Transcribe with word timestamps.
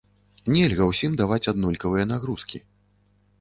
Нельга 0.53 0.87
ўсім 0.91 1.11
даваць 1.19 1.39
аднолькавыя 1.53 2.07
нагрузкі. 2.13 2.63